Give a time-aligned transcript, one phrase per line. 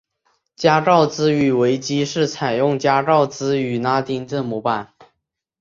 [0.55, 4.91] 加告兹语维基是采用加告兹语拉丁字母版。